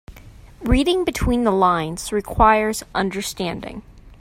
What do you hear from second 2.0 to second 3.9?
requires understanding.